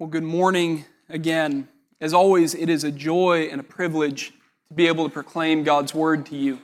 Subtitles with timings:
[0.00, 1.68] Well, good morning again.
[2.00, 4.32] As always, it is a joy and a privilege
[4.68, 6.54] to be able to proclaim God's word to you.
[6.54, 6.60] If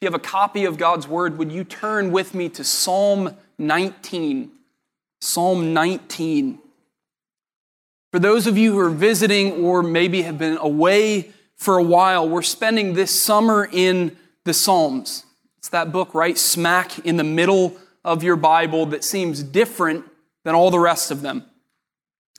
[0.00, 4.50] you have a copy of God's word, would you turn with me to Psalm 19?
[5.20, 6.58] Psalm 19.
[8.10, 12.28] For those of you who are visiting or maybe have been away for a while,
[12.28, 15.26] we're spending this summer in the Psalms.
[15.58, 20.06] It's that book right smack in the middle of your Bible that seems different
[20.42, 21.44] than all the rest of them.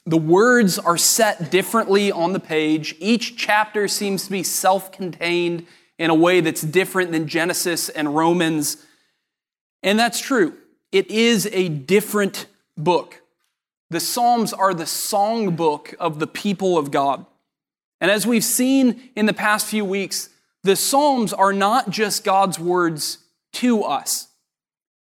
[0.05, 2.95] The words are set differently on the page.
[2.99, 5.67] Each chapter seems to be self contained
[5.99, 8.83] in a way that's different than Genesis and Romans.
[9.83, 10.57] And that's true.
[10.91, 12.47] It is a different
[12.77, 13.21] book.
[13.91, 17.25] The Psalms are the songbook of the people of God.
[17.99, 20.29] And as we've seen in the past few weeks,
[20.63, 23.19] the Psalms are not just God's words
[23.53, 24.29] to us,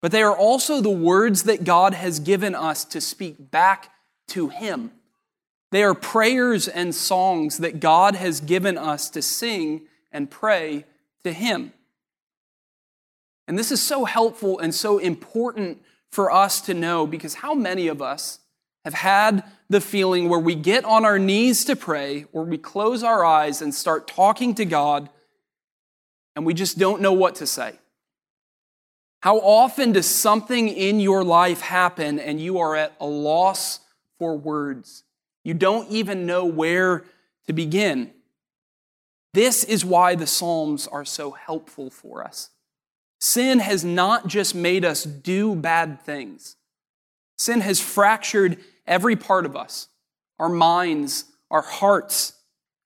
[0.00, 3.90] but they are also the words that God has given us to speak back
[4.28, 4.90] to Him.
[5.70, 10.84] They are prayers and songs that God has given us to sing and pray
[11.24, 11.72] to Him.
[13.46, 17.88] And this is so helpful and so important for us to know because how many
[17.88, 18.38] of us
[18.84, 23.02] have had the feeling where we get on our knees to pray or we close
[23.02, 25.08] our eyes and start talking to God
[26.36, 27.72] and we just don't know what to say?
[29.22, 33.80] How often does something in your life happen and you are at a loss
[34.18, 35.04] for words.
[35.42, 37.04] You don't even know where
[37.46, 38.12] to begin.
[39.34, 42.50] This is why the Psalms are so helpful for us.
[43.20, 46.56] Sin has not just made us do bad things,
[47.36, 49.88] sin has fractured every part of us
[50.38, 52.34] our minds, our hearts,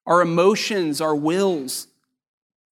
[0.06, 1.86] our emotions, our wills.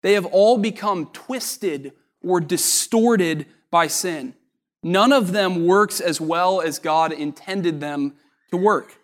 [0.03, 4.34] They have all become twisted or distorted by sin.
[4.83, 8.14] None of them works as well as God intended them
[8.53, 8.95] to work.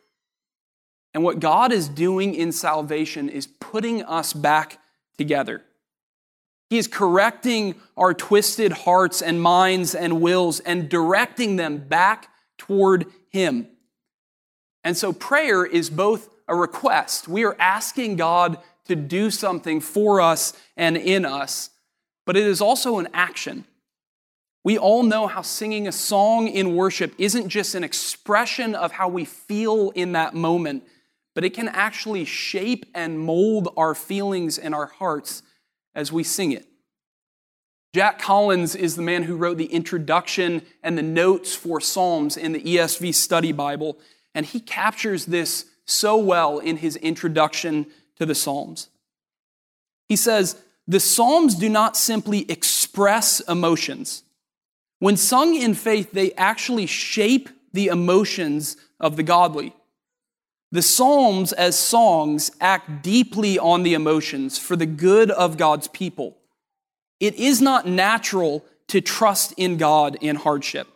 [1.14, 4.78] And what God is doing in salvation is putting us back
[5.16, 5.64] together.
[6.70, 12.28] He is correcting our twisted hearts and minds and wills and directing them back
[12.58, 13.68] toward Him.
[14.84, 17.26] And so prayer is both a request.
[17.26, 21.70] We are asking God to do something for us and in us,
[22.26, 23.64] but it is also an action.
[24.64, 29.08] We all know how singing a song in worship isn't just an expression of how
[29.08, 30.84] we feel in that moment,
[31.34, 35.42] but it can actually shape and mold our feelings and our hearts
[35.94, 36.66] as we sing it.
[37.94, 42.52] Jack Collins is the man who wrote the introduction and the notes for Psalms in
[42.52, 43.98] the ESV Study Bible,
[44.34, 47.86] and he captures this so well in his introduction
[48.16, 48.90] to the Psalms.
[50.08, 54.22] He says, The Psalms do not simply express emotions.
[54.98, 59.74] When sung in faith, they actually shape the emotions of the godly.
[60.70, 66.36] The Psalms, as songs, act deeply on the emotions for the good of God's people.
[67.20, 70.88] It is not natural to trust in God in hardship.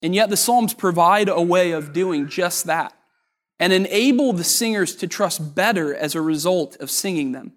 [0.00, 2.94] And yet, the Psalms provide a way of doing just that
[3.58, 7.52] and enable the singers to trust better as a result of singing them.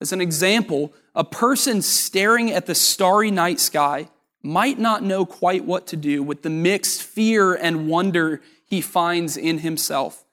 [0.00, 4.08] As an example, a person staring at the starry night sky
[4.44, 9.36] might not know quite what to do with the mixed fear and wonder he finds
[9.36, 10.24] in himself.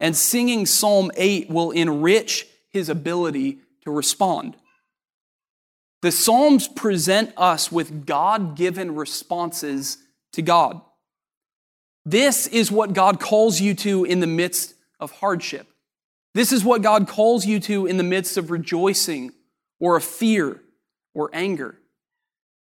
[0.00, 4.56] And singing Psalm 8 will enrich his ability to respond.
[6.00, 9.98] The Psalms present us with God given responses
[10.32, 10.80] to God.
[12.04, 15.68] This is what God calls you to in the midst of hardship.
[16.34, 19.30] This is what God calls you to in the midst of rejoicing
[19.78, 20.60] or of fear
[21.14, 21.78] or anger.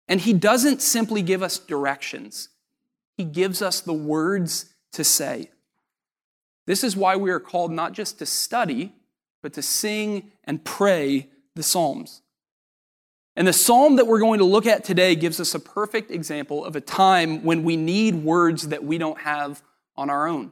[0.08, 2.50] And he doesn't simply give us directions,
[3.18, 5.50] he gives us the words to say.
[6.66, 8.94] This is why we are called not just to study,
[9.42, 12.22] but to sing and pray the Psalms.
[13.36, 16.64] And the psalm that we're going to look at today gives us a perfect example
[16.64, 19.64] of a time when we need words that we don't have
[19.96, 20.52] on our own.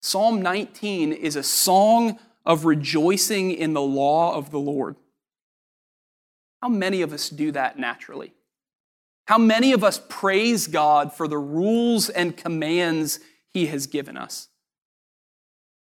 [0.00, 4.96] Psalm 19 is a song of rejoicing in the law of the Lord.
[6.62, 8.32] How many of us do that naturally?
[9.26, 14.48] How many of us praise God for the rules and commands He has given us?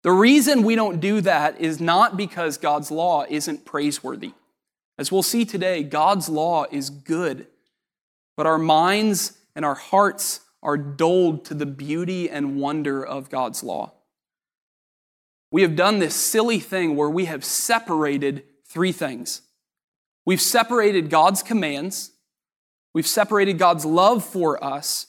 [0.03, 4.33] The reason we don't do that is not because God's law isn't praiseworthy.
[4.99, 7.49] As we'll see today, God's law is good,
[8.37, 13.65] but our minds and our hearts are dulled to the beauty and wonder of God's
[13.65, 13.93] law.
[15.51, 19.43] We have done this silly thing where we have separated three things.
[20.27, 22.11] We've separated God's commands
[22.95, 25.09] We've separated God's love for us,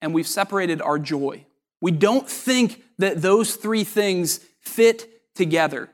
[0.00, 1.44] and we've separated our joy.
[1.80, 5.90] We don't think that those three things fit together.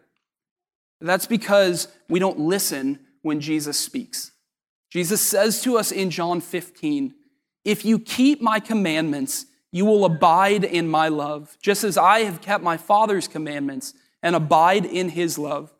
[1.00, 4.30] That's because we don't listen when Jesus speaks.
[4.88, 7.14] Jesus says to us in John 15,
[7.64, 12.40] If you keep my commandments, you will abide in my love, just as I have
[12.40, 15.72] kept my Father's commandments and abide in his love.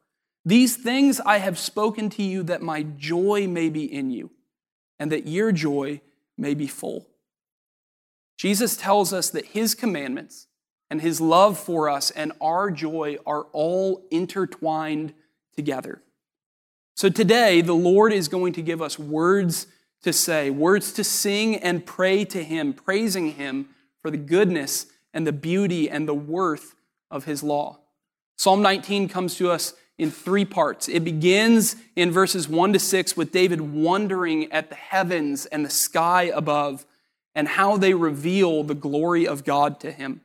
[0.44, 4.30] These things I have spoken to you that my joy may be in you
[5.00, 6.00] and that your joy
[6.38, 7.08] may be full.
[8.36, 10.46] Jesus tells us that his commandments
[10.90, 15.14] and his love for us and our joy are all intertwined
[15.56, 16.02] together.
[16.94, 19.66] So today, the Lord is going to give us words
[20.02, 23.70] to say, words to sing and pray to him, praising him
[24.00, 26.74] for the goodness and the beauty and the worth
[27.10, 27.80] of his law.
[28.36, 30.88] Psalm 19 comes to us in three parts.
[30.88, 35.68] It begins in verses 1 to 6 with David wondering at the heavens and the
[35.68, 36.86] sky above
[37.34, 40.22] and how they reveal the glory of God to him.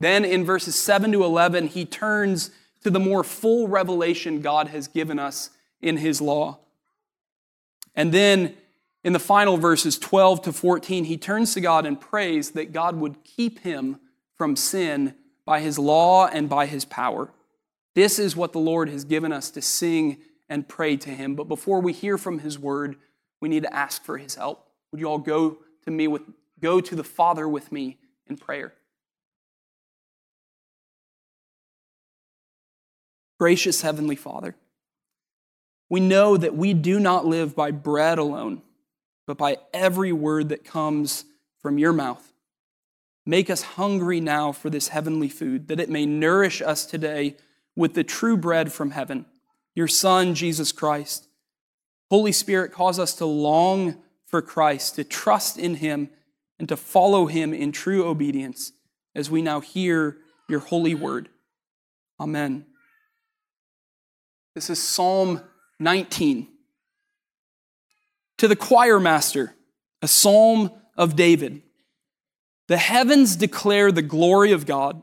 [0.00, 2.50] Then in verses 7 to 11, he turns
[2.82, 5.50] to the more full revelation God has given us
[5.82, 6.60] in his law.
[7.94, 8.54] And then
[9.04, 12.96] in the final verses 12 to 14, he turns to God and prays that God
[12.96, 14.00] would keep him
[14.34, 15.14] from sin
[15.44, 17.30] by his law and by his power.
[17.94, 20.18] This is what the Lord has given us to sing
[20.48, 21.34] and pray to him.
[21.34, 22.96] But before we hear from his word,
[23.40, 24.68] we need to ask for his help.
[24.90, 26.22] Would you all go to me with
[26.60, 28.74] go to the Father with me in prayer?
[33.38, 34.54] Gracious heavenly Father,
[35.90, 38.62] we know that we do not live by bread alone,
[39.26, 41.24] but by every word that comes
[41.60, 42.32] from your mouth.
[43.26, 47.36] Make us hungry now for this heavenly food, that it may nourish us today
[47.76, 49.26] with the true bread from heaven,
[49.74, 51.28] your Son, Jesus Christ.
[52.10, 56.10] Holy Spirit, cause us to long for Christ, to trust in him,
[56.58, 58.72] and to follow him in true obedience
[59.14, 60.18] as we now hear
[60.48, 61.28] your holy word.
[62.20, 62.66] Amen.
[64.54, 65.40] This is Psalm
[65.80, 66.48] 19.
[68.38, 69.54] To the choir master,
[70.00, 71.62] a psalm of David.
[72.68, 75.02] The heavens declare the glory of God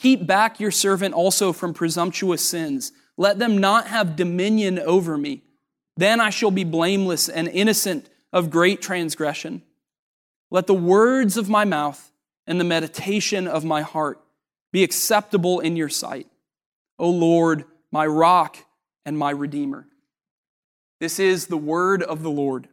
[0.00, 2.92] Keep back your servant also from presumptuous sins.
[3.18, 5.42] Let them not have dominion over me.
[5.94, 9.60] Then I shall be blameless and innocent of great transgression.
[10.50, 12.10] Let the words of my mouth
[12.46, 14.18] and the meditation of my heart
[14.72, 16.26] be acceptable in your sight.
[16.98, 18.56] O Lord, my rock
[19.04, 19.86] and my redeemer.
[20.98, 22.68] This is the word of the Lord.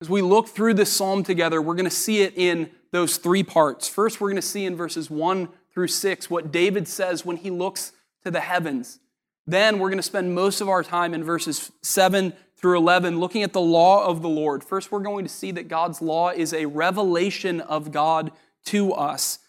[0.00, 3.42] As we look through this psalm together, we're going to see it in those three
[3.42, 3.88] parts.
[3.88, 7.50] First, we're going to see in verses 1 through 6 what David says when he
[7.50, 9.00] looks to the heavens.
[9.46, 13.42] Then we're going to spend most of our time in verses 7 through 11 looking
[13.42, 14.62] at the law of the Lord.
[14.62, 18.30] First, we're going to see that God's law is a revelation of God
[18.66, 19.40] to us.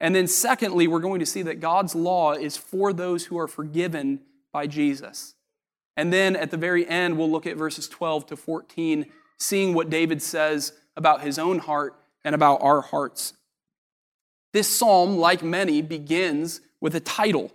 [0.00, 3.48] And then, secondly, we're going to see that God's law is for those who are
[3.48, 4.20] forgiven
[4.52, 5.34] by Jesus.
[5.96, 9.06] And then at the very end, we'll look at verses 12 to 14,
[9.38, 11.94] seeing what David says about his own heart
[12.26, 13.34] and about our hearts.
[14.52, 17.52] This psalm, like many, begins with a title.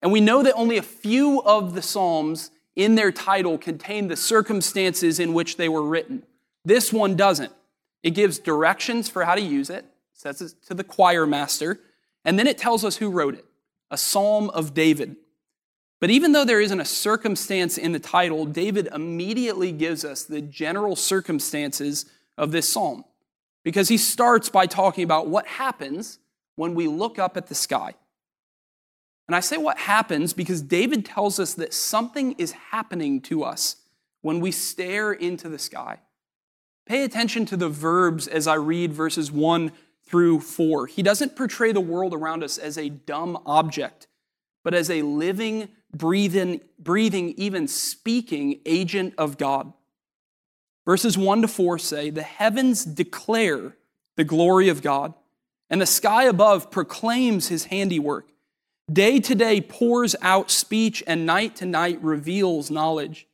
[0.00, 4.16] And we know that only a few of the psalms in their title contain the
[4.16, 6.22] circumstances in which they were written.
[6.64, 7.52] This one doesn't.
[8.02, 9.84] It gives directions for how to use it,
[10.14, 11.78] says it to the choir master,
[12.24, 13.44] and then it tells us who wrote it.
[13.90, 15.16] a psalm of David.
[16.00, 20.40] But even though there isn't a circumstance in the title, David immediately gives us the
[20.40, 22.06] general circumstances
[22.38, 23.04] of this psalm
[23.64, 26.18] because he starts by talking about what happens
[26.56, 27.94] when we look up at the sky.
[29.28, 33.76] And I say what happens because David tells us that something is happening to us
[34.20, 36.00] when we stare into the sky.
[36.86, 39.72] Pay attention to the verbs as I read verses 1
[40.04, 40.86] through 4.
[40.86, 44.08] He doesn't portray the world around us as a dumb object,
[44.64, 49.72] but as a living, breathing, breathing, even speaking agent of God.
[50.84, 53.76] Verses 1 to 4 say, The heavens declare
[54.16, 55.14] the glory of God,
[55.70, 58.28] and the sky above proclaims his handiwork.
[58.92, 63.26] Day to day pours out speech, and night to night reveals knowledge.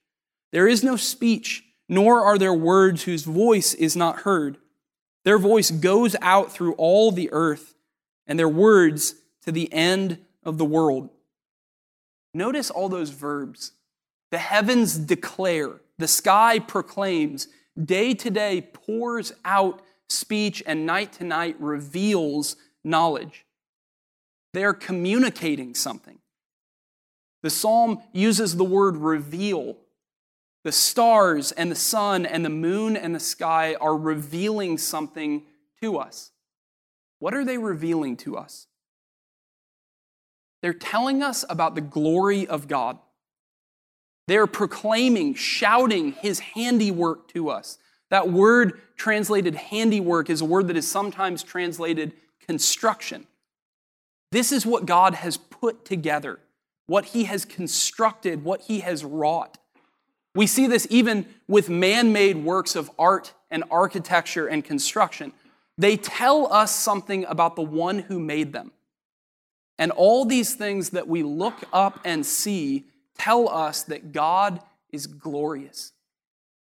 [0.53, 4.59] There is no speech, nor are there words whose voice is not heard.
[5.25, 7.75] Their voice goes out through all the earth,
[8.27, 11.11] and their words to the end of the world.
[12.35, 13.73] Notice all those verbs.
[14.31, 17.49] The heavens declare, the sky proclaims,
[17.83, 23.45] day to day pours out speech, and night to night reveals knowledge.
[24.55, 26.19] They're communicating something.
[27.43, 29.77] The psalm uses the word reveal.
[30.65, 35.45] The stars and the sun and the moon and the sky are revealing something
[35.81, 36.33] to us.
[37.21, 38.67] What are they revealing to us?
[40.63, 42.99] They're telling us about the glory of God.
[44.29, 47.79] They're proclaiming, shouting his handiwork to us.
[48.11, 52.13] That word translated handiwork is a word that is sometimes translated
[52.47, 53.27] construction.
[54.31, 56.41] This is what God has put together,
[56.87, 59.57] what he has constructed, what he has wrought.
[60.35, 65.33] We see this even with man made works of art and architecture and construction.
[65.79, 68.73] They tell us something about the one who made them.
[69.79, 72.85] And all these things that we look up and see
[73.19, 74.61] tell us that God
[74.91, 75.93] is glorious.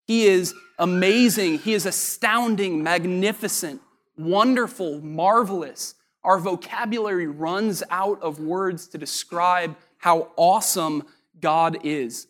[0.07, 1.59] He is amazing.
[1.59, 3.81] He is astounding, magnificent,
[4.17, 5.95] wonderful, marvelous.
[6.23, 11.03] Our vocabulary runs out of words to describe how awesome
[11.39, 12.27] God is.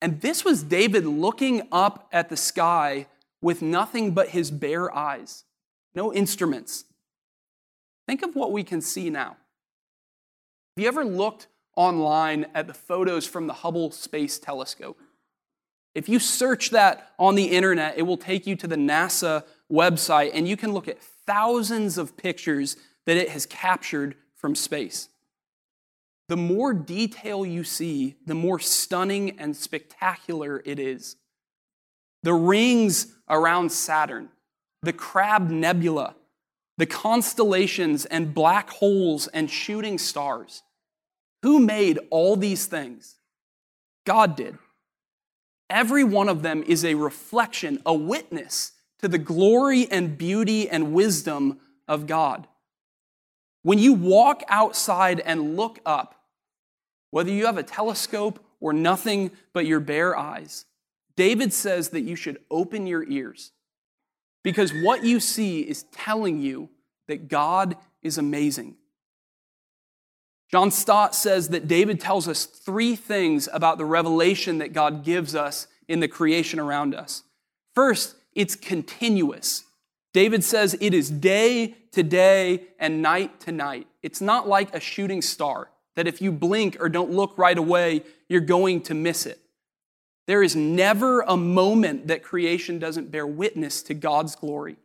[0.00, 3.06] And this was David looking up at the sky
[3.42, 5.44] with nothing but his bare eyes,
[5.94, 6.84] no instruments.
[8.06, 9.36] Think of what we can see now.
[10.76, 14.98] Have you ever looked online at the photos from the Hubble Space Telescope?
[15.94, 20.32] If you search that on the internet, it will take you to the NASA website
[20.34, 25.08] and you can look at thousands of pictures that it has captured from space.
[26.28, 31.16] The more detail you see, the more stunning and spectacular it is.
[32.24, 34.30] The rings around Saturn,
[34.82, 36.16] the Crab Nebula,
[36.76, 40.62] the constellations and black holes and shooting stars.
[41.42, 43.16] Who made all these things?
[44.04, 44.58] God did.
[45.70, 50.92] Every one of them is a reflection, a witness to the glory and beauty and
[50.92, 52.48] wisdom of God.
[53.62, 56.14] When you walk outside and look up,
[57.10, 60.64] whether you have a telescope or nothing but your bare eyes,
[61.16, 63.52] David says that you should open your ears
[64.42, 66.70] because what you see is telling you
[67.08, 68.77] that God is amazing.
[70.50, 75.34] John Stott says that David tells us three things about the revelation that God gives
[75.34, 77.22] us in the creation around us.
[77.74, 79.64] First, it's continuous.
[80.14, 83.86] David says it is day to day and night to night.
[84.02, 88.02] It's not like a shooting star that if you blink or don't look right away,
[88.28, 89.40] you're going to miss it.
[90.26, 94.76] There is never a moment that creation doesn't bear witness to God's glory.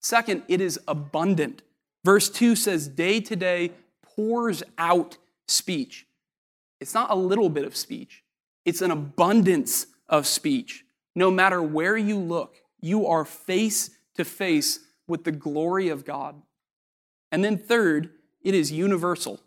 [0.00, 1.62] Second, it is abundant.
[2.04, 3.72] Verse 2 says, Day to day
[4.18, 6.04] pours out speech.
[6.80, 8.24] It's not a little bit of speech,
[8.64, 10.84] it's an abundance of speech.
[11.14, 16.42] No matter where you look, you are face to face with the glory of God.
[17.30, 18.10] And then, third,
[18.42, 19.40] it is universal.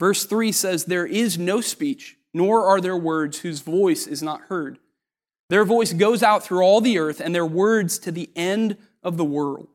[0.00, 4.42] Verse 3 says, There is no speech, nor are there words whose voice is not
[4.48, 4.78] heard.
[5.50, 9.18] Their voice goes out through all the earth, and their words to the end of
[9.18, 9.68] the world.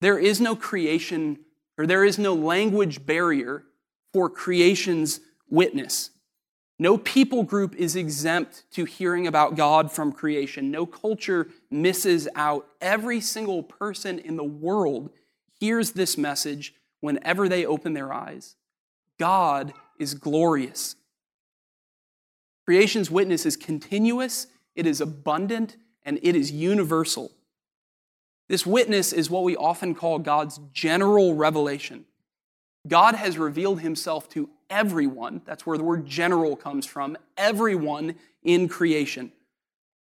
[0.00, 1.40] There is no creation
[1.76, 3.64] or there is no language barrier
[4.12, 6.10] for creation's witness.
[6.78, 10.70] No people group is exempt to hearing about God from creation.
[10.70, 12.66] No culture misses out.
[12.80, 15.10] Every single person in the world
[15.60, 18.56] hears this message whenever they open their eyes.
[19.18, 20.96] God is glorious.
[22.64, 27.30] Creation's witness is continuous, it is abundant, and it is universal.
[28.48, 32.04] This witness is what we often call God's general revelation.
[32.86, 35.40] God has revealed himself to everyone.
[35.46, 37.16] That's where the word general comes from.
[37.36, 39.32] Everyone in creation.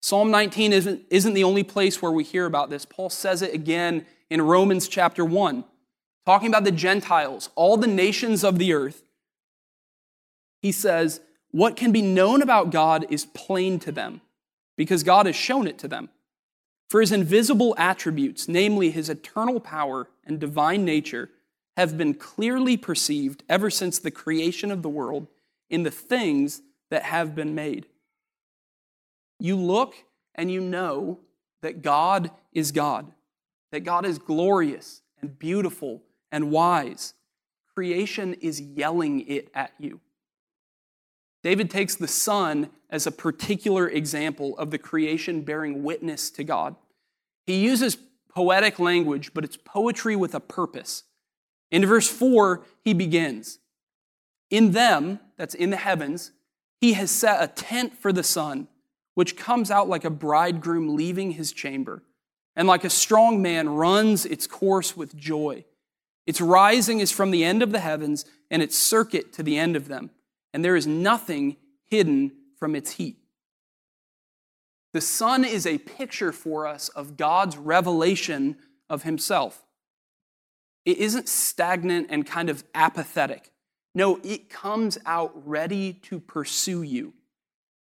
[0.00, 2.84] Psalm 19 isn't, isn't the only place where we hear about this.
[2.84, 5.64] Paul says it again in Romans chapter 1,
[6.26, 9.04] talking about the Gentiles, all the nations of the earth.
[10.60, 11.20] He says,
[11.52, 14.22] What can be known about God is plain to them,
[14.76, 16.08] because God has shown it to them.
[16.92, 21.30] For his invisible attributes, namely his eternal power and divine nature,
[21.74, 25.28] have been clearly perceived ever since the creation of the world
[25.70, 27.86] in the things that have been made.
[29.40, 29.94] You look
[30.34, 31.20] and you know
[31.62, 33.10] that God is God,
[33.70, 37.14] that God is glorious and beautiful and wise.
[37.74, 39.98] Creation is yelling it at you.
[41.42, 46.76] David takes the sun as a particular example of the creation bearing witness to God.
[47.46, 47.96] He uses
[48.28, 51.04] poetic language, but it's poetry with a purpose.
[51.70, 53.58] In verse 4, he begins
[54.50, 56.32] In them, that's in the heavens,
[56.80, 58.68] he has set a tent for the sun,
[59.14, 62.02] which comes out like a bridegroom leaving his chamber,
[62.54, 65.64] and like a strong man runs its course with joy.
[66.26, 69.74] Its rising is from the end of the heavens, and its circuit to the end
[69.76, 70.10] of them,
[70.52, 71.56] and there is nothing
[71.90, 73.18] hidden from its heat.
[74.92, 78.56] The sun is a picture for us of God's revelation
[78.90, 79.64] of himself.
[80.84, 83.50] It isn't stagnant and kind of apathetic.
[83.94, 87.14] No, it comes out ready to pursue you.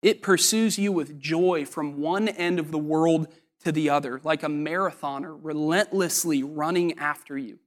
[0.02, 3.28] It pursues you with joy from one end of the world
[3.64, 7.58] to the other, like a marathoner relentlessly running after you.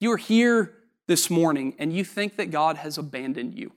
[0.00, 0.75] You're here
[1.06, 3.72] this morning and you think that God has abandoned you.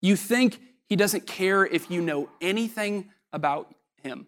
[0.00, 4.26] You think he doesn't care if you know anything about him.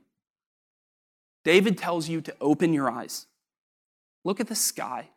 [1.45, 3.27] David tells you to open your eyes.
[4.25, 5.11] Look at the sky.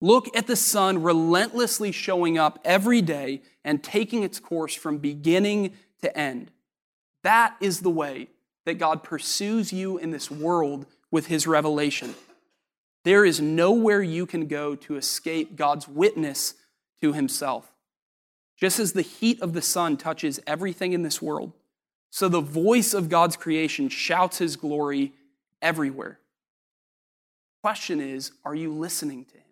[0.00, 5.74] Look at the sun relentlessly showing up every day and taking its course from beginning
[6.00, 6.50] to end.
[7.22, 8.28] That is the way
[8.64, 12.16] that God pursues you in this world with his revelation.
[13.04, 16.54] There is nowhere you can go to escape God's witness
[17.00, 17.72] to himself.
[18.56, 21.52] Just as the heat of the sun touches everything in this world,
[22.10, 25.12] so the voice of God's creation shouts his glory
[25.60, 26.20] everywhere.
[27.62, 29.42] Question is, are you listening to him?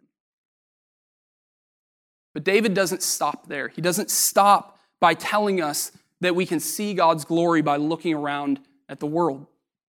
[2.34, 3.68] But David doesn't stop there.
[3.68, 8.60] He doesn't stop by telling us that we can see God's glory by looking around
[8.88, 9.46] at the world.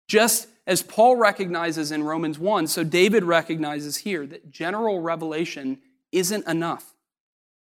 [0.07, 5.79] Just as Paul recognizes in Romans 1, so David recognizes here that general revelation
[6.11, 6.93] isn't enough.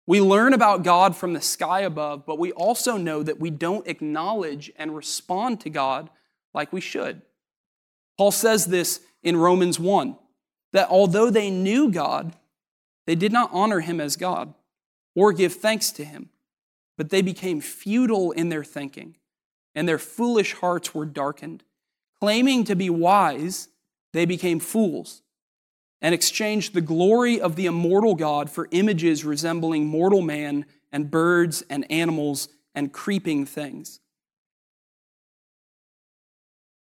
[0.07, 3.89] We learn about God from the sky above, but we also know that we don't
[3.89, 6.09] acknowledge and respond to God
[6.55, 7.23] like we should.
[8.17, 10.17] Paul says this in Romans 1
[10.73, 12.37] that although they knew God,
[13.07, 14.55] they did not honor him as God
[15.17, 16.31] or give thanks to him,
[16.97, 19.17] but they became futile in their thinking,
[19.75, 21.65] and their foolish hearts were darkened.
[22.21, 23.69] Claiming to be wise,
[24.13, 25.23] they became fools
[26.01, 31.63] and exchanged the glory of the immortal God for images resembling mortal man and birds
[31.71, 34.01] and animals and creeping things.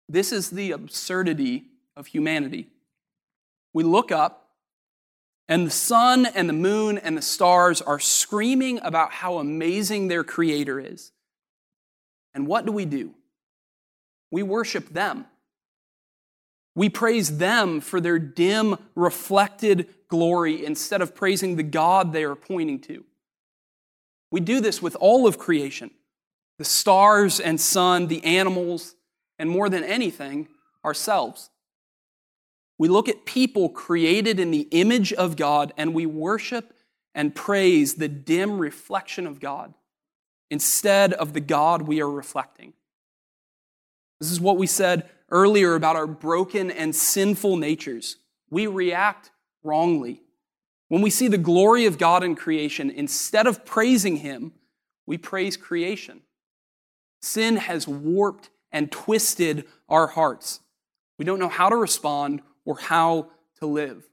[0.08, 2.70] This is the absurdity of humanity.
[3.74, 4.50] We look up,
[5.48, 10.24] and the sun and the moon and the stars are screaming about how amazing their
[10.24, 11.12] creator is.
[12.34, 13.14] And what do we do?
[14.32, 15.26] We worship them.
[16.74, 22.36] We praise them for their dim, reflected glory instead of praising the God they are
[22.36, 23.04] pointing to.
[24.32, 25.92] We do this with all of creation
[26.58, 28.96] the stars and sun, the animals,
[29.40, 30.48] and more than anything,
[30.86, 31.50] ourselves.
[32.78, 36.74] We look at people created in the image of God and we worship
[37.16, 39.74] and praise the dim reflection of God
[40.52, 42.74] instead of the God we are reflecting.
[44.22, 48.18] This is what we said earlier about our broken and sinful natures.
[48.52, 49.32] We react
[49.64, 50.22] wrongly.
[50.90, 54.54] When we see the glory of God in creation, instead of praising Him,
[55.08, 56.22] we praise creation.
[57.24, 60.60] Sin has warped and twisted our hearts.
[61.18, 64.08] We don't know how to respond or how to live.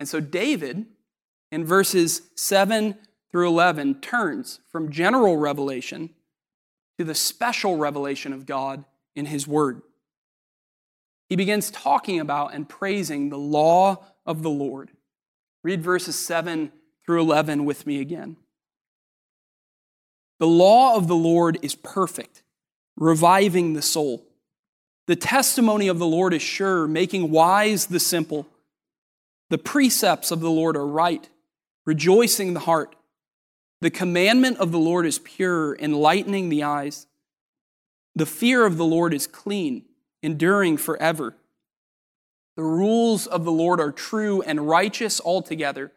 [0.00, 0.86] And so, David,
[1.52, 2.96] in verses 7
[3.30, 6.10] through 11, turns from general revelation
[6.98, 9.82] to the special revelation of God in His Word
[11.28, 14.90] he begins talking about and praising the law of the Lord.
[15.62, 16.70] Read verses 7
[17.04, 18.36] through 11 with me again.
[20.38, 22.42] The law of the Lord is perfect,
[22.96, 24.26] reviving the soul.
[25.06, 28.46] The testimony of the Lord is sure, making wise the simple.
[29.50, 31.28] The precepts of the Lord are right,
[31.86, 32.96] rejoicing the heart.
[33.80, 37.06] The commandment of the Lord is pure, enlightening the eyes.
[38.16, 39.84] The fear of the Lord is clean,
[40.22, 41.36] enduring forever.
[42.56, 45.92] The rules of the Lord are true and righteous altogether.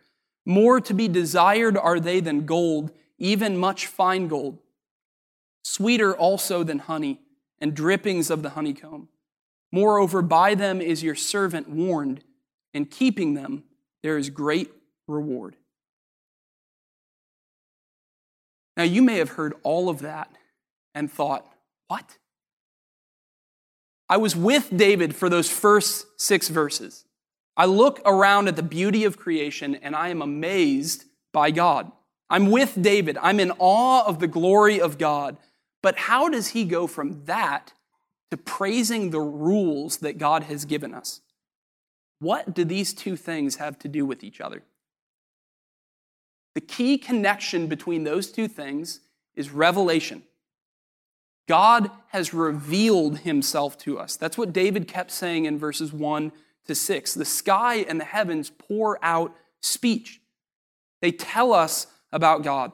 [0.45, 4.57] More to be desired are they than gold, even much fine gold.
[5.63, 7.19] Sweeter also than honey
[7.59, 9.09] and drippings of the honeycomb.
[9.71, 12.23] Moreover, by them is your servant warned,
[12.73, 13.63] and keeping them
[14.01, 14.71] there is great
[15.07, 15.57] reward.
[18.77, 20.31] Now, you may have heard all of that
[20.95, 21.45] and thought,
[21.87, 22.17] what?
[24.09, 27.05] I was with David for those first six verses.
[27.55, 31.91] I look around at the beauty of creation and I am amazed by God.
[32.29, 33.17] I'm with David.
[33.21, 35.37] I'm in awe of the glory of God.
[35.81, 37.73] But how does he go from that
[38.31, 41.21] to praising the rules that God has given us?
[42.19, 44.63] What do these two things have to do with each other?
[46.55, 49.01] The key connection between those two things
[49.35, 50.23] is revelation.
[51.47, 54.15] God has revealed himself to us.
[54.17, 56.31] That's what David kept saying in verses 1
[56.65, 57.13] to 6.
[57.13, 60.21] The sky and the heavens pour out speech,
[61.01, 62.73] they tell us about God.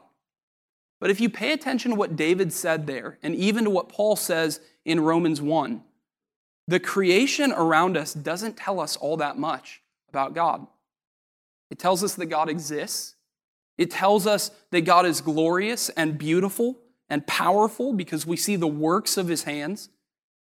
[1.00, 4.16] But if you pay attention to what David said there, and even to what Paul
[4.16, 5.84] says in Romans 1,
[6.68, 10.66] the creation around us doesn't tell us all that much about God.
[11.70, 13.16] It tells us that God exists.
[13.78, 18.68] It tells us that God is glorious and beautiful and powerful because we see the
[18.68, 19.90] works of his hands.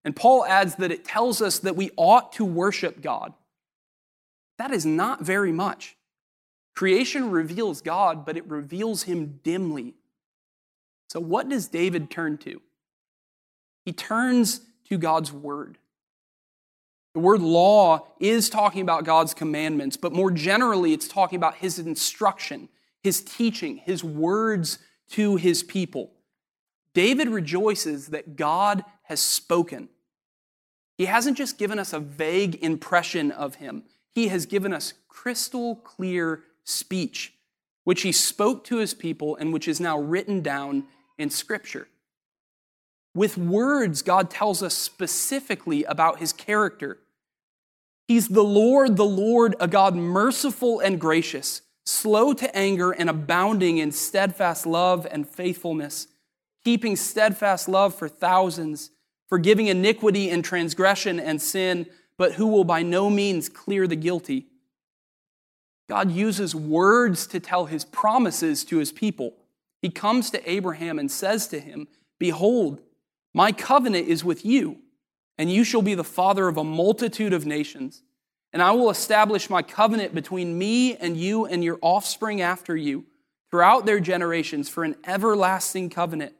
[0.04, 3.32] And Paul adds that it tells us that we ought to worship God.
[4.58, 5.96] That is not very much.
[6.74, 9.94] Creation reveals God, but it reveals him dimly.
[11.08, 12.60] So, what does David turn to?
[13.84, 15.78] He turns to God's word.
[17.14, 21.78] The word law is talking about God's commandments, but more generally, it's talking about his
[21.78, 22.70] instruction,
[23.02, 24.78] his teaching, his words
[25.10, 26.12] to his people.
[26.94, 29.88] David rejoices that God has spoken.
[30.98, 35.76] He hasn't just given us a vague impression of him, he has given us crystal
[35.76, 37.32] clear speech,
[37.84, 40.84] which he spoke to his people and which is now written down
[41.18, 41.88] in Scripture.
[43.14, 46.98] With words, God tells us specifically about his character.
[48.08, 53.78] He's the Lord, the Lord, a God merciful and gracious, slow to anger and abounding
[53.78, 56.08] in steadfast love and faithfulness
[56.64, 58.90] keeping steadfast love for thousands,
[59.28, 64.46] forgiving iniquity and transgression and sin, but who will by no means clear the guilty.
[65.88, 69.34] God uses words to tell his promises to his people.
[69.80, 72.80] He comes to Abraham and says to him, Behold,
[73.34, 74.78] my covenant is with you,
[75.36, 78.02] and you shall be the father of a multitude of nations.
[78.52, 83.06] And I will establish my covenant between me and you and your offspring after you
[83.50, 86.34] throughout their generations for an everlasting covenant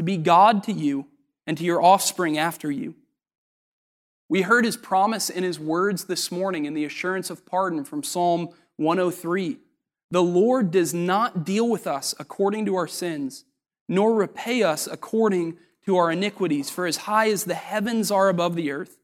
[0.00, 1.04] to be God to you
[1.46, 2.94] and to your offspring after you.
[4.30, 8.02] We heard his promise in his words this morning in the assurance of pardon from
[8.02, 9.58] Psalm 103.
[10.10, 13.44] The Lord does not deal with us according to our sins,
[13.90, 16.70] nor repay us according to our iniquities.
[16.70, 18.96] For as high as the heavens are above the earth,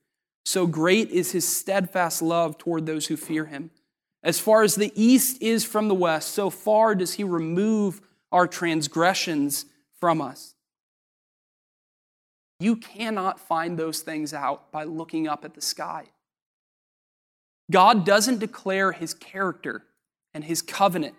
[0.47, 3.71] so great is his steadfast love toward those who fear him.
[4.23, 8.01] As far as the east is from the west, so far does he remove
[8.33, 9.67] our transgressions
[10.01, 10.55] from us.
[12.59, 16.07] You cannot find those things out by looking up at the sky.
[17.71, 19.85] God doesn't declare his character
[20.33, 21.15] and his covenant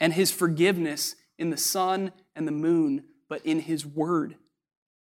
[0.00, 4.36] and his forgiveness in the sun and the moon, but in his word.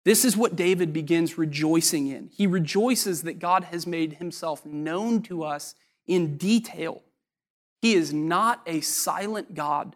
[0.05, 2.29] This is what David begins rejoicing in.
[2.33, 7.01] He rejoices that God has made himself known to us in detail.
[7.81, 9.95] He is not a silent God,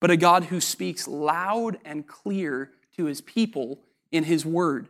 [0.00, 3.80] but a God who speaks loud and clear to his people
[4.12, 4.88] in his word.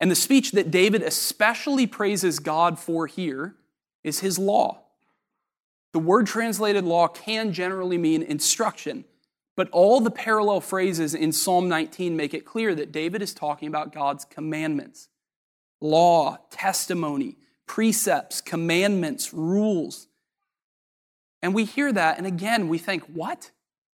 [0.00, 3.54] And the speech that David especially praises God for here
[4.02, 4.80] is his law.
[5.92, 9.04] The word translated law can generally mean instruction,
[9.54, 13.68] but all the parallel phrases in Psalm 19 make it clear that David is talking
[13.68, 15.08] about God's commandments
[15.80, 20.06] law, testimony, precepts, commandments, rules.
[21.42, 23.50] And we hear that, and again, we think, what?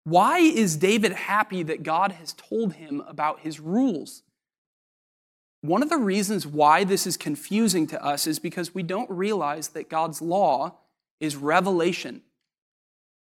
[0.04, 4.22] Why is David happy that God has told him about his rules?
[5.60, 9.68] One of the reasons why this is confusing to us is because we don't realize
[9.68, 10.78] that God's law
[11.20, 12.22] is revelation.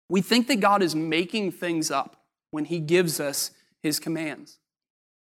[0.10, 2.16] We think that God is making things up
[2.52, 3.52] when he gives us
[3.84, 4.58] his commands.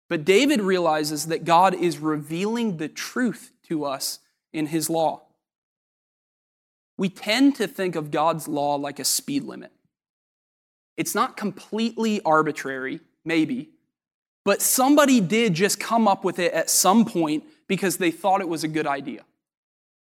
[0.08, 4.20] But David realizes that God is revealing the truth to us
[4.52, 5.22] in his law.
[6.98, 9.72] we tend to think of God's law like a speed limit.
[10.96, 13.70] It's not completely arbitrary, maybe,
[14.44, 18.48] but somebody did just come up with it at some point because they thought it
[18.48, 19.24] was a good idea.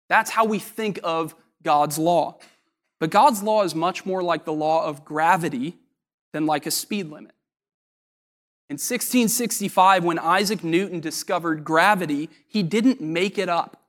[0.08, 2.39] That's how we think of God's law.
[2.99, 5.78] But God's law is much more like the law of gravity
[6.34, 7.32] than like a speed limit.
[8.69, 13.82] In 1665, when Isaac Newton discovered gravity, he didn't make it up.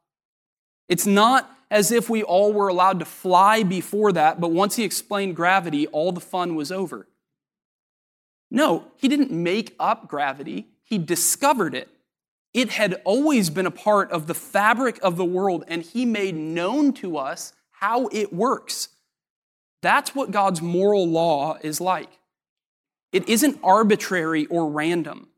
[0.88, 4.84] It's not as if we all were allowed to fly before that, but once he
[4.84, 7.06] explained gravity, all the fun was over.
[8.50, 11.88] No, he didn't make up gravity, he discovered it.
[12.52, 16.34] It had always been a part of the fabric of the world, and he made
[16.34, 18.88] known to us how it works.
[19.82, 22.10] That's what God's moral law is like.
[23.12, 25.28] It isn't arbitrary or random.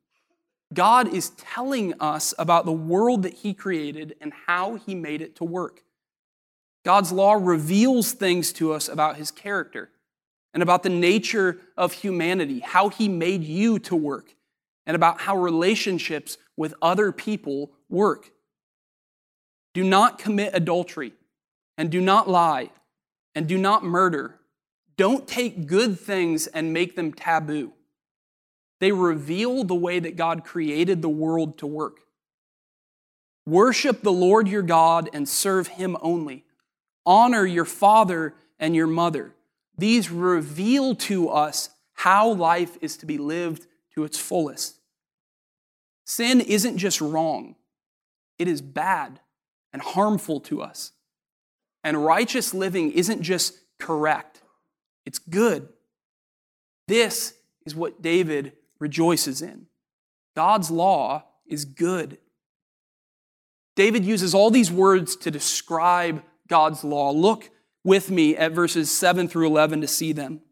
[0.73, 5.37] God is telling us about the world that He created and how He made it
[5.37, 5.83] to work.
[6.85, 9.91] God's law reveals things to us about His character
[10.55, 14.35] and about the nature of humanity, how He made you to work,
[14.87, 18.31] and about how relationships with other people work.
[19.75, 21.13] Do not commit adultery,
[21.79, 22.71] and do not lie,
[23.35, 24.39] and do not murder.
[24.97, 27.73] Don't take good things and make them taboo.
[28.81, 32.01] They reveal the way that God created the world to work.
[33.47, 36.45] Worship the Lord your God and serve him only.
[37.05, 39.35] Honor your father and your mother.
[39.77, 44.81] These reveal to us how life is to be lived to its fullest.
[46.05, 47.57] Sin isn't just wrong,
[48.39, 49.21] it is bad
[49.73, 50.93] and harmful to us.
[51.85, 54.43] And righteous living isn't just correct,
[55.05, 55.69] it's good.
[56.89, 57.35] This
[57.65, 59.67] is what David rejoices in.
[60.35, 62.19] God's law is good.
[63.75, 67.13] David uses all these words to describe God's law.
[67.13, 67.49] Look
[67.83, 70.43] with me at verses 7 through 11 to see them.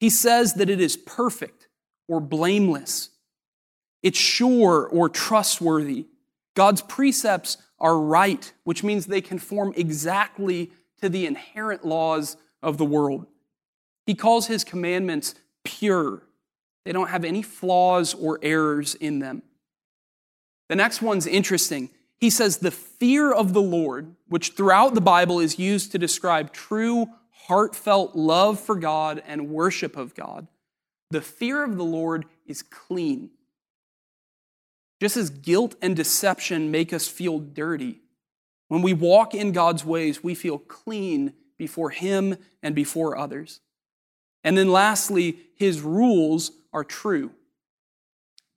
[0.00, 1.68] He says that it is perfect
[2.08, 3.10] or blameless,
[4.02, 6.06] it's sure or trustworthy.
[6.56, 10.70] God's precepts are right, which means they conform exactly
[11.02, 13.26] to the inherent laws of the world.
[14.06, 16.22] He calls his commandments pure,
[16.86, 19.42] they don't have any flaws or errors in them.
[20.70, 21.90] The next one's interesting.
[22.24, 26.54] He says, The fear of the Lord, which throughout the Bible is used to describe
[26.54, 30.48] true, heartfelt love for God and worship of God,
[31.10, 33.28] the fear of the Lord is clean.
[35.02, 38.00] Just as guilt and deception make us feel dirty,
[38.68, 43.60] when we walk in God's ways, we feel clean before Him and before others.
[44.42, 47.32] And then lastly, His rules are true.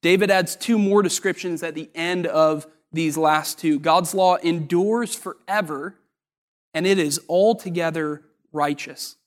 [0.01, 3.79] David adds two more descriptions at the end of these last two.
[3.79, 5.95] God's law endures forever,
[6.73, 9.17] and it is altogether righteous.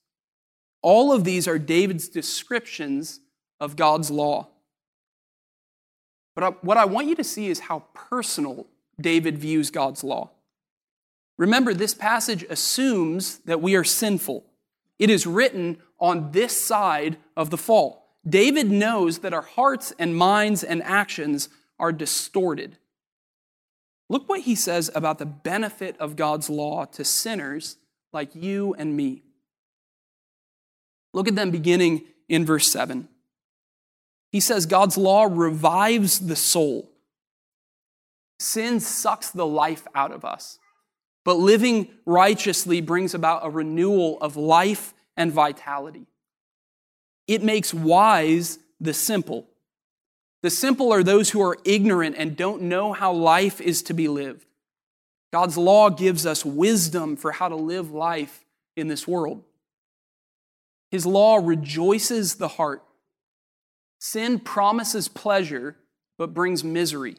[0.82, 3.20] All of these are David's descriptions
[3.60, 4.48] of God's law.
[6.34, 8.66] But what I want you to see is how personal
[9.00, 10.30] David views God's law.
[11.36, 14.44] Remember, this passage assumes that we are sinful.
[14.98, 18.08] It is written on this side of the fall.
[18.28, 22.76] David knows that our hearts and minds and actions are distorted.
[24.10, 27.76] Look what he says about the benefit of God's law to sinners
[28.12, 29.22] like you and me.
[31.14, 33.08] Look at them beginning in verse 7.
[34.32, 36.90] He says, God's law revives the soul.
[38.40, 40.58] Sin sucks the life out of us,
[41.24, 46.08] but living righteously brings about a renewal of life and vitality.
[47.28, 49.49] It makes wise the simple
[50.42, 54.08] the simple are those who are ignorant and don't know how life is to be
[54.08, 54.46] lived.
[55.32, 58.44] God's law gives us wisdom for how to live life
[58.76, 59.44] in this world.
[60.90, 62.82] His law rejoices the heart.
[63.98, 65.76] Sin promises pleasure,
[66.18, 67.16] but brings misery.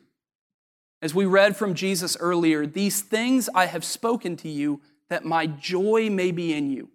[1.01, 5.45] As we read from Jesus earlier, these things I have spoken to you that my
[5.45, 6.89] joy may be in you,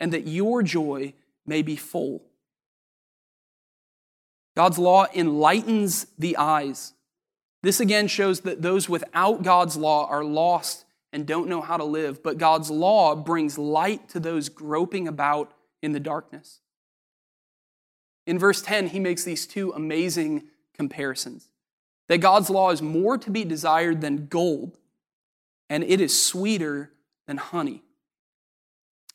[0.00, 1.14] and that your joy
[1.46, 2.22] may be full.
[4.58, 6.92] God's law enlightens the eyes.
[7.62, 11.84] This again shows that those without God's law are lost and don't know how to
[11.84, 16.58] live, but God's law brings light to those groping about in the darkness.
[18.26, 21.50] In verse 10, he makes these two amazing comparisons
[22.08, 24.76] that God's law is more to be desired than gold,
[25.70, 26.90] and it is sweeter
[27.28, 27.84] than honey.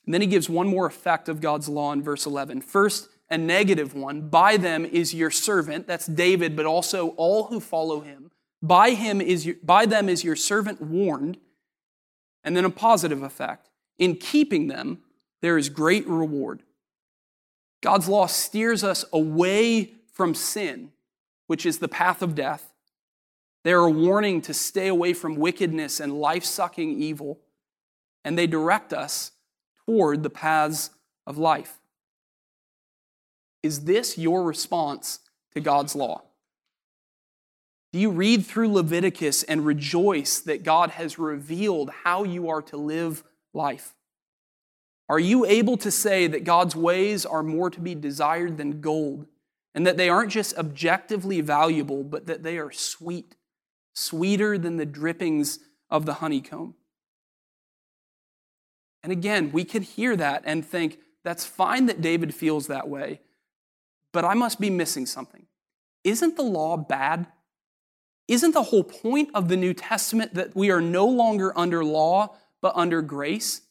[0.05, 2.61] And then he gives one more effect of God's law in verse 11.
[2.61, 4.29] First, a negative one.
[4.29, 8.31] By them is your servant, that's David, but also all who follow him.
[8.61, 11.37] By him is your, by them is your servant warned.
[12.43, 13.69] And then a positive effect.
[13.97, 14.99] in keeping them,
[15.41, 16.63] there is great reward.
[17.81, 20.91] God's law steers us away from sin,
[21.47, 22.73] which is the path of death.
[23.63, 27.39] They are a warning to stay away from wickedness and life sucking evil,
[28.23, 29.31] and they direct us
[29.85, 30.91] toward the paths
[31.25, 31.79] of life.
[33.63, 35.19] Is this your response
[35.53, 36.21] to God's law?
[37.93, 42.77] Do you read through Leviticus and rejoice that God has revealed how you are to
[42.77, 43.23] live
[43.53, 43.93] life?
[45.07, 49.27] Are you able to say that God's ways are more to be desired than gold,
[49.75, 53.35] and that they aren't just objectively valuable, but that they are sweet,
[53.93, 56.73] sweeter than the drippings of the honeycomb?
[59.03, 63.19] And again, we can hear that and think, that's fine that David feels that way,
[64.13, 65.45] but I must be missing something.
[66.05, 67.27] Isn't the law bad?
[68.27, 72.35] Isn't the whole point of the New Testament that we are no longer under law,
[72.61, 73.61] but under grace?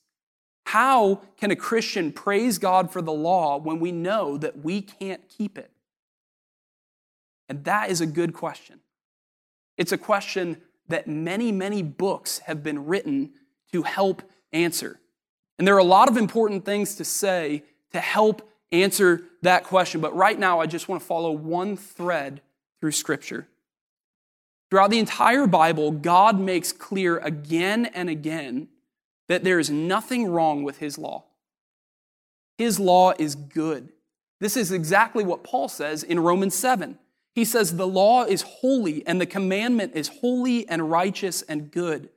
[0.66, 5.26] How can a Christian praise God for the law when we know that we can't
[5.28, 5.70] keep it?
[7.48, 8.80] And that is a good question.
[9.76, 13.32] It's a question that many, many books have been written
[13.72, 15.00] to help answer.
[15.58, 20.00] And there are a lot of important things to say to help answer that question.
[20.00, 22.40] But right now, I just want to follow one thread
[22.80, 23.48] through Scripture.
[24.70, 28.68] Throughout the entire Bible, God makes clear again and again
[29.28, 31.24] that there is nothing wrong with His law.
[32.56, 33.90] His law is good.
[34.40, 36.98] This is exactly what Paul says in Romans 7.
[37.34, 42.08] He says, The law is holy, and the commandment is holy and righteous and good.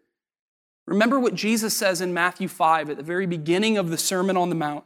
[0.87, 4.49] Remember what Jesus says in Matthew 5 at the very beginning of the Sermon on
[4.49, 4.85] the Mount.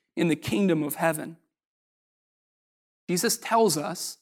[0.15, 1.37] in the kingdom of heaven.
[3.09, 4.17] Jesus tells us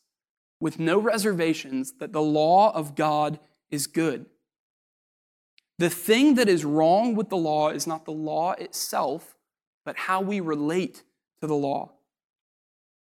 [0.59, 4.25] with no reservations that the law of God is good.
[5.77, 9.35] The thing that is wrong with the law is not the law itself,
[9.85, 11.03] but how we relate
[11.39, 11.91] to the law.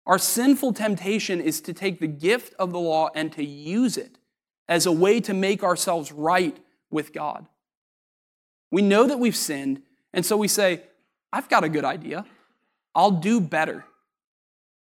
[0.05, 4.17] Our sinful temptation is to take the gift of the law and to use it
[4.67, 6.57] as a way to make ourselves right
[6.89, 7.45] with God.
[8.71, 9.81] We know that we've sinned,
[10.13, 10.83] and so we say,
[11.31, 12.25] I've got a good idea.
[12.97, 13.85] I'll do better.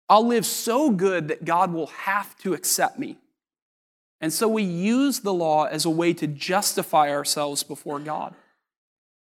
[0.09, 3.18] I'll live so good that God will have to accept me.
[4.20, 8.35] And so we use the law as a way to justify ourselves before God.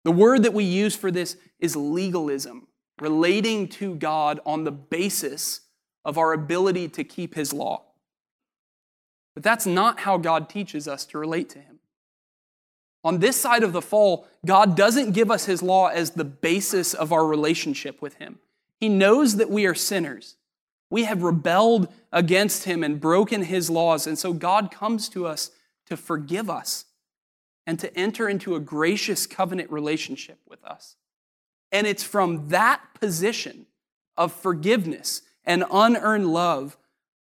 [0.05, 2.69] The word that we use for this is legalism,
[3.01, 5.63] relating to God on the basis
[6.05, 7.83] of our ability to keep His law.
[9.35, 11.81] But that's not how God teaches us to relate to Him.
[13.03, 16.95] On this side of the fall, God doesn't give us His law as the basis
[16.95, 18.39] of our relationship with Him.
[18.81, 20.37] He knows that we are sinners.
[20.89, 24.07] We have rebelled against him and broken his laws.
[24.07, 25.51] And so God comes to us
[25.87, 26.87] to forgive us
[27.67, 30.97] and to enter into a gracious covenant relationship with us.
[31.71, 33.67] And it's from that position
[34.17, 36.77] of forgiveness and unearned love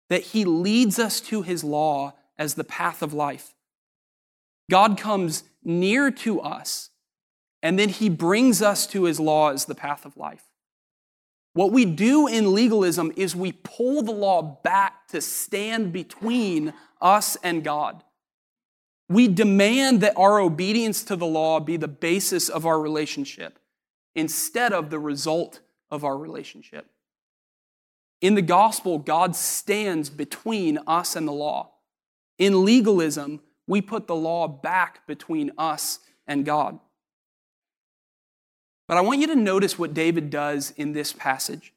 [0.10, 3.54] that he leads us to his law as the path of life.
[4.70, 6.90] God comes near to us,
[7.62, 10.46] and then he brings us to his law as the path of life.
[11.54, 17.38] What we do in legalism is we pull the law back to stand between us
[17.44, 18.04] and God.
[19.08, 23.60] We demand that our obedience to the law be the basis of our relationship
[24.16, 25.60] instead of the result
[25.92, 26.88] of our relationship.
[28.22, 31.74] In the gospel, God stands between us and the law.
[32.40, 36.80] In legalism, we put the law back between us and God.
[38.88, 41.74] But I want you to notice what David does in this passage.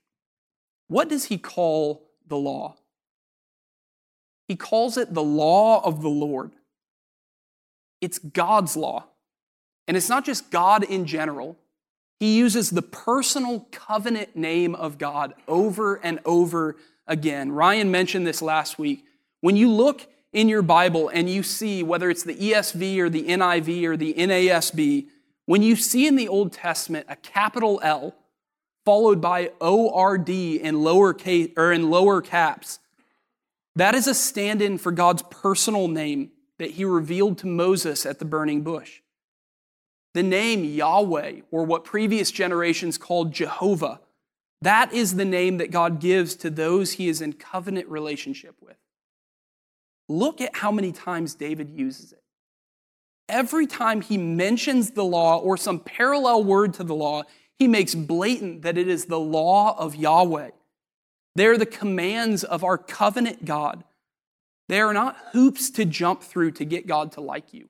[0.88, 2.76] What does he call the law?
[4.48, 6.52] He calls it the law of the Lord.
[8.00, 9.07] It's God's law.
[9.88, 11.57] And it's not just God in general.
[12.18, 16.76] He uses the personal covenant name of God over and over
[17.07, 17.52] again.
[17.52, 19.04] Ryan mentioned this last week.
[19.40, 23.24] When you look in your Bible and you see whether it's the ESV or the
[23.24, 25.07] NIV or the NASB,
[25.47, 28.14] when you see in the Old Testament a capital L
[28.84, 32.78] followed by ORD in lower, case, or in lower caps,
[33.74, 38.18] that is a stand in for God's personal name that he revealed to Moses at
[38.18, 39.01] the burning bush.
[40.16, 44.01] the name Yahweh, or what previous generations called Jehovah,
[44.62, 48.78] that is the name that God gives to those he is in covenant relationship with.
[50.09, 52.22] Look at how many times David uses it.
[53.29, 57.24] Every time he mentions the law or some parallel word to the law,
[57.59, 60.51] he makes blatant that it is the law of Yahweh.
[61.35, 63.85] They're the commands of our covenant God.
[64.68, 67.68] They are not hoops to jump through to get God to like you.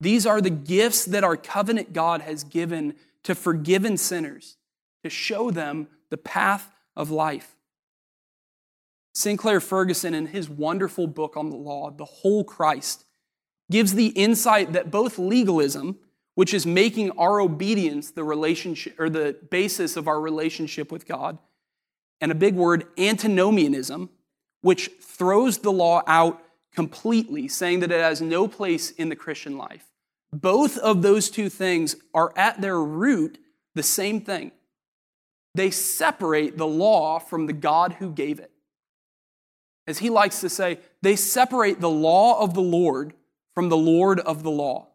[0.00, 4.56] These are the gifts that our covenant God has given to forgiven sinners
[5.04, 7.56] to show them the path of life.
[9.14, 13.04] Sinclair Ferguson, in his wonderful book on the law, The Whole Christ,
[13.72, 15.98] gives the insight that both legalism,
[16.34, 21.38] which is making our obedience the relationship or the basis of our relationship with God,
[22.20, 24.10] and a big word, antinomianism,
[24.60, 26.42] which throws the law out
[26.74, 29.86] completely, saying that it has no place in the Christian life.
[30.32, 33.38] Both of those two things are at their root
[33.74, 34.52] the same thing.
[35.54, 38.50] They separate the law from the God who gave it.
[39.86, 43.14] As he likes to say, they separate the law of the Lord
[43.54, 44.88] from the Lord of the law.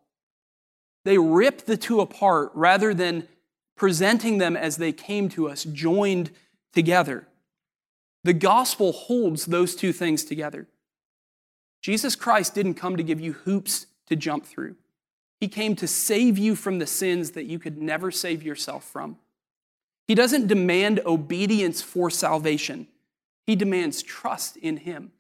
[1.06, 3.28] They rip the two apart rather than
[3.76, 6.32] presenting them as they came to us, joined
[6.74, 7.28] together.
[8.24, 10.68] The gospel holds those two things together.
[11.82, 14.76] Jesus Christ didn't come to give you hoops to jump through.
[15.40, 19.18] He came to save you from the sins that you could never save yourself from.
[20.08, 22.88] He doesn't demand obedience for salvation,
[23.46, 25.12] He demands trust in Him.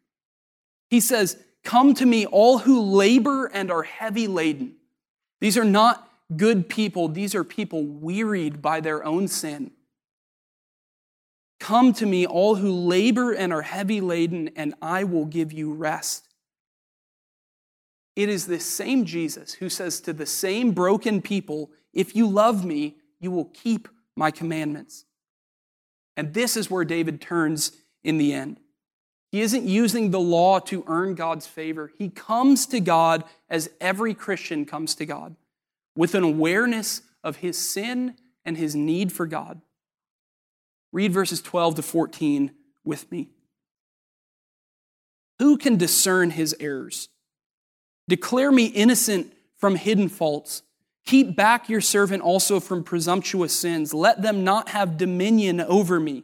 [0.90, 4.76] He says, Come to me, all who labor and are heavy laden.
[5.41, 9.72] These are not good people, these are people wearied by their own sin.
[11.59, 15.74] Come to me, all who labor and are heavy laden, and I will give you
[15.74, 16.30] rest.
[18.15, 22.63] It is this same Jesus who says to the same broken people, If you love
[22.63, 25.03] me, you will keep my commandments.
[26.15, 27.74] And this is where David turns
[28.05, 28.61] in the end.
[29.32, 31.91] He isn't using the law to earn God's favor.
[31.97, 35.36] He comes to God as every Christian comes to God,
[35.95, 38.15] with an awareness of his sin
[38.45, 39.61] and his need for God.
[40.93, 42.51] Read verses 12 to 14
[42.86, 43.30] with me.
[45.39, 47.09] Who can discern his errors?
[48.07, 50.63] Declare me innocent from hidden faults.
[51.05, 53.93] Keep back your servant also from presumptuous sins.
[53.93, 56.23] Let them not have dominion over me.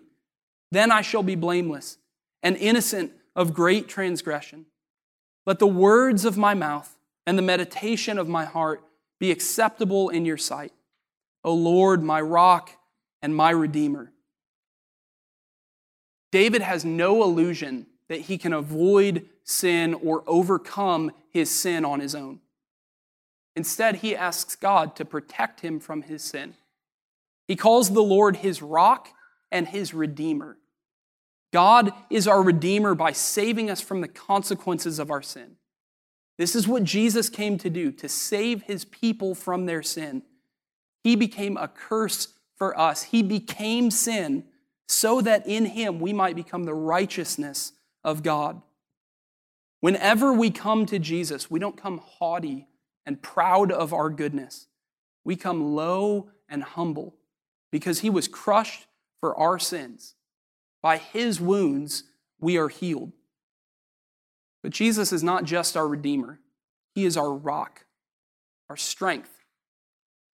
[0.71, 1.97] Then I shall be blameless
[2.43, 4.67] and innocent of great transgression.
[5.45, 8.83] Let the words of my mouth and the meditation of my heart
[9.19, 10.73] be acceptable in your sight.
[11.43, 12.71] O Lord, my rock
[13.21, 14.11] and my redeemer.
[16.31, 22.15] David has no illusion that he can avoid sin or overcome his sin on his
[22.15, 22.39] own.
[23.55, 26.55] Instead, he asks God to protect him from his sin.
[27.47, 29.09] He calls the Lord his rock
[29.51, 30.57] and his redeemer.
[31.53, 35.57] God is our redeemer by saving us from the consequences of our sin.
[36.39, 40.23] This is what Jesus came to do, to save his people from their sin.
[41.03, 43.03] He became a curse for us.
[43.03, 44.45] He became sin
[44.87, 47.73] so that in him we might become the righteousness
[48.03, 48.59] of God.
[49.79, 52.67] Whenever we come to Jesus, we don't come haughty
[53.05, 54.67] and proud of our goodness.
[55.23, 57.13] We come low and humble
[57.71, 58.87] because he was crushed
[59.19, 60.15] for our sins.
[60.83, 62.03] By his wounds,
[62.39, 63.13] we are healed.
[64.61, 66.39] But Jesus is not just our Redeemer,
[66.93, 67.85] he is our rock,
[68.69, 69.31] our strength.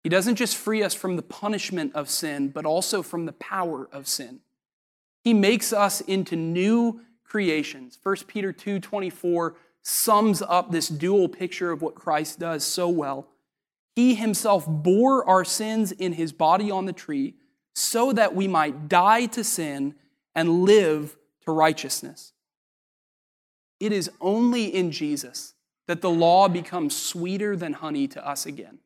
[0.04, 3.88] He doesn't just free us from the punishment of sin, but also from the power
[3.92, 4.40] of sin.
[5.24, 7.98] He makes us into new creations.
[8.02, 13.28] 1 Peter 2:24 sums up this dual picture of what Christ does so well.
[13.96, 17.36] He himself bore our sins in his body on the tree
[17.76, 19.96] so that we might die to sin
[20.36, 22.34] and live to righteousness.
[23.80, 25.54] It is only in Jesus
[25.88, 28.80] that the law becomes sweeter than honey to us again.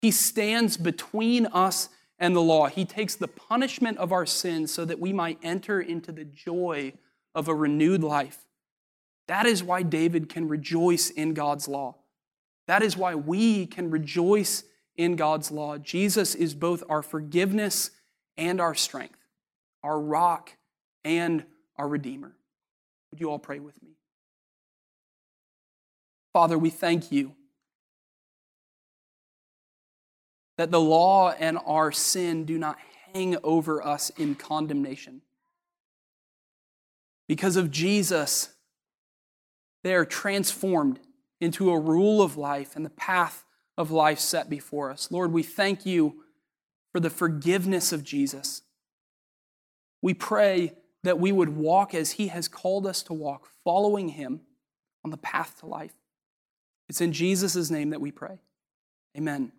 [0.00, 2.66] He stands between us and the law.
[2.68, 6.92] He takes the punishment of our sins so that we might enter into the joy
[7.34, 8.46] of a renewed life.
[9.28, 11.96] That is why David can rejoice in God's law.
[12.66, 14.64] That is why we can rejoice
[14.96, 15.78] in God's law.
[15.78, 17.90] Jesus is both our forgiveness
[18.36, 19.19] and our strength,
[19.82, 20.56] our rock
[21.04, 21.44] and
[21.76, 22.36] our Redeemer.
[23.10, 23.90] Would you all pray with me?
[26.32, 27.34] Father, we thank you
[30.56, 32.76] that the law and our sin do not
[33.12, 35.22] hang over us in condemnation.
[37.26, 38.50] Because of Jesus,
[39.82, 41.00] they are transformed
[41.40, 43.44] into a rule of life and the path
[43.78, 45.10] of life set before us.
[45.10, 46.24] Lord, we thank you
[46.92, 48.62] for the forgiveness of Jesus.
[50.02, 54.40] We pray that we would walk as he has called us to walk, following him
[55.04, 55.94] on the path to life.
[56.88, 58.38] It's in Jesus' name that we pray.
[59.16, 59.52] Amen.